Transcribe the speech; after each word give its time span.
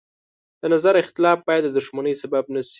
د 0.61 0.63
نظر 0.73 0.93
اختلاف 1.03 1.39
باید 1.47 1.63
د 1.65 1.69
دښمنۍ 1.77 2.13
سبب 2.21 2.43
نه 2.55 2.61
شي. 2.67 2.69